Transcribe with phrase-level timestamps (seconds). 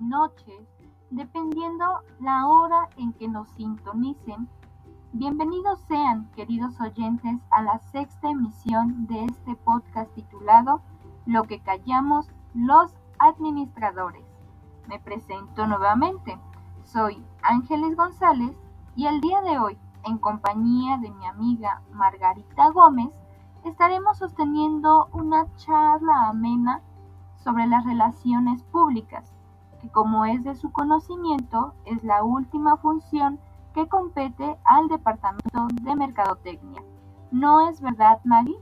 [0.00, 0.68] noches,
[1.10, 1.84] dependiendo
[2.20, 4.48] la hora en que nos sintonicen.
[5.12, 10.82] Bienvenidos sean, queridos oyentes, a la sexta emisión de este podcast titulado
[11.26, 14.24] Lo que callamos los administradores.
[14.86, 16.38] Me presento nuevamente.
[16.84, 18.56] Soy Ángeles González
[18.94, 23.10] y el día de hoy, en compañía de mi amiga Margarita Gómez,
[23.64, 26.82] estaremos sosteniendo una charla amena
[27.36, 29.34] sobre las relaciones públicas,
[29.80, 33.38] que como es de su conocimiento, es la última función
[33.74, 36.82] que compete al Departamento de Mercadotecnia.
[37.30, 38.56] ¿No es verdad, Maggie?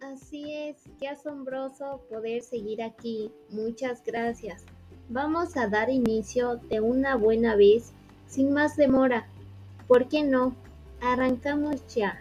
[0.00, 3.32] Así es, qué asombroso poder seguir aquí.
[3.50, 4.64] Muchas gracias.
[5.08, 7.92] Vamos a dar inicio de una buena vez,
[8.26, 9.26] sin más demora.
[9.88, 10.54] ¿Por qué no?
[11.02, 12.20] Arrancamos ya.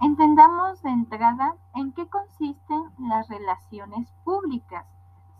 [0.00, 4.86] Entendamos de entrada en qué consisten las relaciones públicas.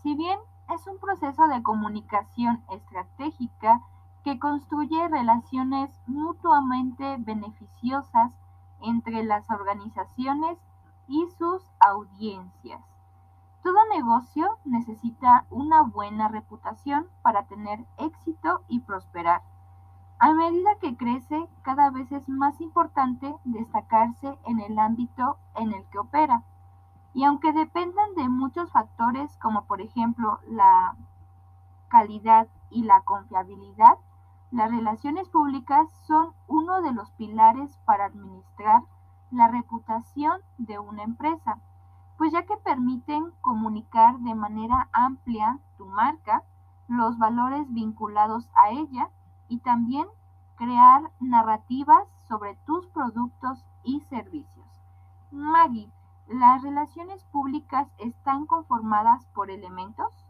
[0.03, 0.39] Si bien
[0.75, 3.81] es un proceso de comunicación estratégica
[4.25, 8.33] que construye relaciones mutuamente beneficiosas
[8.81, 10.59] entre las organizaciones
[11.07, 12.83] y sus audiencias.
[13.63, 19.43] Todo negocio necesita una buena reputación para tener éxito y prosperar.
[20.21, 25.85] A medida que crece, cada vez es más importante destacarse en el ámbito en el
[25.91, 26.43] que opera.
[27.15, 30.97] Y aunque dependan de muchos factores como por ejemplo la
[31.89, 33.99] calidad y la confiabilidad,
[34.51, 38.83] las relaciones públicas son uno de los pilares para administrar
[39.31, 41.61] la reputación de una empresa,
[42.17, 46.43] pues ya que permiten comunicar de manera amplia tu marca,
[46.89, 49.11] los valores vinculados a ella
[49.49, 50.07] y también
[50.57, 54.67] crear narrativas sobre tus productos y servicios.
[55.31, 55.93] Maggie,
[56.27, 60.28] ¿las relaciones públicas están conformadas por elementos?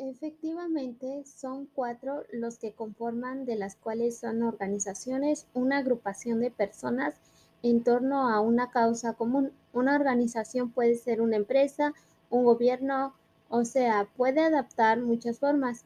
[0.00, 7.16] Efectivamente, son cuatro los que conforman, de las cuales son organizaciones, una agrupación de personas
[7.64, 9.50] en torno a una causa común.
[9.72, 11.94] Una organización puede ser una empresa,
[12.30, 13.12] un gobierno,
[13.48, 15.84] o sea, puede adaptar muchas formas.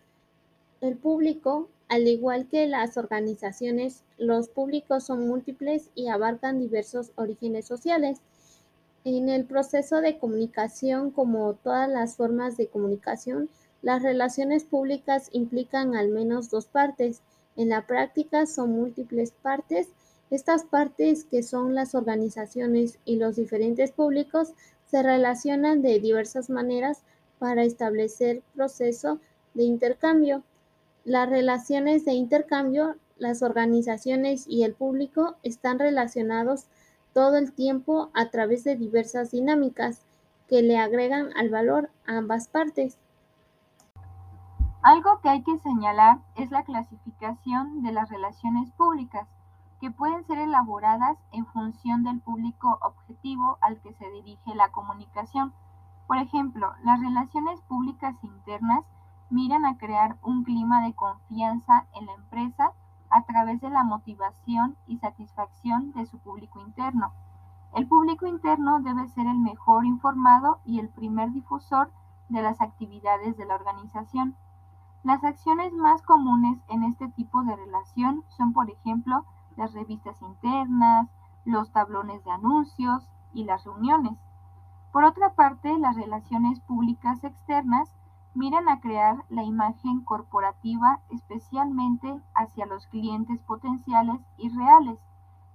[0.82, 7.64] El público, al igual que las organizaciones, los públicos son múltiples y abarcan diversos orígenes
[7.64, 8.18] sociales.
[9.04, 13.48] En el proceso de comunicación, como todas las formas de comunicación,
[13.82, 17.20] las relaciones públicas implican al menos dos partes.
[17.56, 19.88] En la práctica son múltiples partes.
[20.30, 24.54] Estas partes, que son las organizaciones y los diferentes públicos,
[24.86, 27.02] se relacionan de diversas maneras
[27.38, 29.18] para establecer proceso
[29.54, 30.44] de intercambio.
[31.04, 36.66] Las relaciones de intercambio, las organizaciones y el público están relacionados
[37.12, 40.02] todo el tiempo a través de diversas dinámicas
[40.48, 42.96] que le agregan al valor a ambas partes.
[44.82, 49.28] Algo que hay que señalar es la clasificación de las relaciones públicas,
[49.80, 55.52] que pueden ser elaboradas en función del público objetivo al que se dirige la comunicación.
[56.08, 58.84] Por ejemplo, las relaciones públicas internas
[59.30, 62.72] miran a crear un clima de confianza en la empresa
[63.08, 67.12] a través de la motivación y satisfacción de su público interno.
[67.72, 71.92] El público interno debe ser el mejor informado y el primer difusor
[72.28, 74.34] de las actividades de la organización.
[75.04, 79.24] Las acciones más comunes en este tipo de relación son, por ejemplo,
[79.56, 81.08] las revistas internas,
[81.44, 84.16] los tablones de anuncios y las reuniones.
[84.92, 87.92] Por otra parte, las relaciones públicas externas
[88.34, 95.00] miran a crear la imagen corporativa especialmente hacia los clientes potenciales y reales.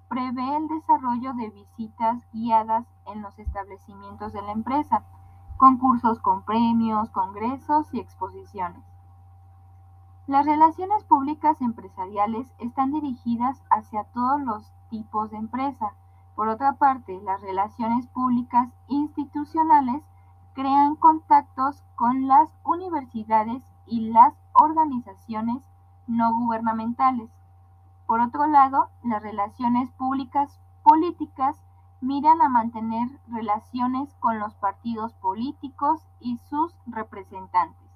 [0.10, 5.04] Prevé el desarrollo de visitas guiadas en los establecimientos de la empresa,
[5.56, 8.84] concursos con premios, congresos y exposiciones.
[10.28, 15.94] Las relaciones públicas empresariales están dirigidas hacia todos los tipos de empresa.
[16.36, 20.04] Por otra parte, las relaciones públicas institucionales
[20.54, 25.64] crean contactos con las universidades y las organizaciones
[26.08, 27.30] no gubernamentales.
[28.06, 31.56] Por otro lado, las relaciones públicas políticas
[32.02, 37.90] miran a mantener relaciones con los partidos políticos y sus representantes.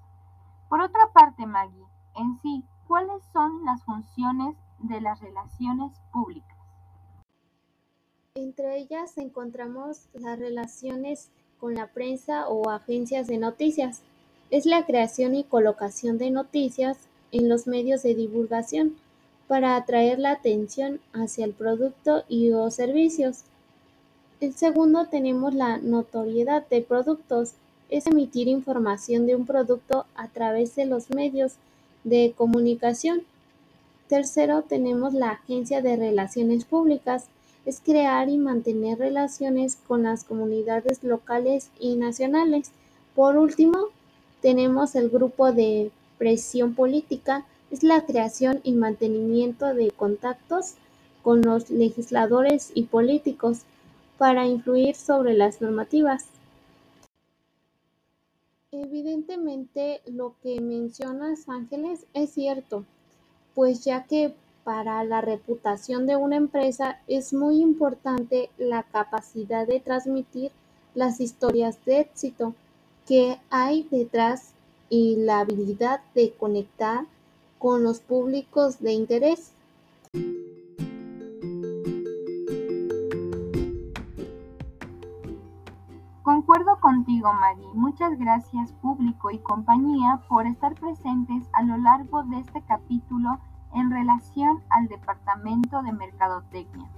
[0.69, 1.85] Por otra parte, Maggie,
[2.15, 6.57] en sí, ¿cuáles son las funciones de las relaciones públicas?
[8.35, 11.29] Entre ellas encontramos las relaciones
[11.59, 14.01] con la prensa o agencias de noticias.
[14.49, 16.97] Es la creación y colocación de noticias
[17.31, 18.95] en los medios de divulgación
[19.47, 23.43] para atraer la atención hacia el producto y o servicios.
[24.39, 27.53] El segundo tenemos la notoriedad de productos,
[27.89, 31.55] es emitir información de un producto a través de los medios
[32.03, 33.23] de comunicación.
[34.07, 37.25] Tercero tenemos la agencia de relaciones públicas,
[37.65, 42.71] es crear y mantener relaciones con las comunidades locales y nacionales.
[43.15, 43.87] Por último,
[44.41, 50.73] tenemos el grupo de presión política, es la creación y mantenimiento de contactos
[51.23, 53.59] con los legisladores y políticos
[54.17, 56.25] para influir sobre las normativas.
[58.91, 62.83] Evidentemente lo que mencionas Ángeles es cierto,
[63.55, 64.33] pues ya que
[64.65, 70.51] para la reputación de una empresa es muy importante la capacidad de transmitir
[70.93, 72.53] las historias de éxito
[73.07, 74.51] que hay detrás
[74.89, 77.05] y la habilidad de conectar
[77.59, 79.53] con los públicos de interés.
[86.91, 87.73] Contigo, Maggie.
[87.73, 93.39] Muchas gracias público y compañía por estar presentes a lo largo de este capítulo
[93.73, 96.89] en relación al Departamento de Mercadotecnia.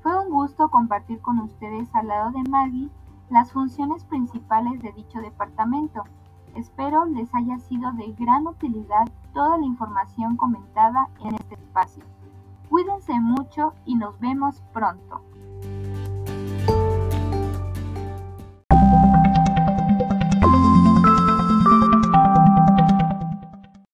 [0.00, 2.88] Fue un gusto compartir con ustedes al lado de Maggie
[3.30, 6.04] las funciones principales de dicho departamento.
[6.54, 12.04] Espero les haya sido de gran utilidad toda la información comentada en este espacio.
[12.68, 15.20] Cuídense mucho y nos vemos pronto.